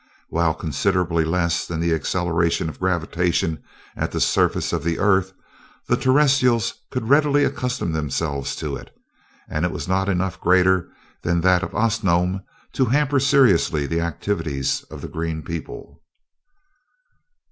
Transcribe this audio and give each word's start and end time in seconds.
While 0.29 0.55
considerably 0.55 1.23
less 1.23 1.67
than 1.67 1.79
the 1.79 1.93
acceleration 1.93 2.69
of 2.69 2.79
gravitation 2.79 3.61
at 3.95 4.11
the 4.11 4.19
surface 4.19 4.73
of 4.73 4.83
the 4.83 4.97
Earth, 4.97 5.31
the 5.89 5.95
Terrestrials 5.95 6.73
could 6.89 7.07
readily 7.07 7.43
accustom 7.45 7.91
themselves 7.91 8.55
to 8.55 8.75
it; 8.75 8.89
and 9.47 9.63
it 9.63 9.69
was 9.71 9.87
not 9.87 10.09
enough 10.09 10.41
greater 10.41 10.89
than 11.21 11.41
that 11.41 11.61
of 11.61 11.75
Osnome 11.75 12.41
to 12.73 12.85
hamper 12.85 13.19
seriously 13.19 13.85
the 13.85 14.01
activities 14.01 14.81
of 14.89 15.01
the 15.01 15.07
green 15.07 15.43
people. 15.43 16.01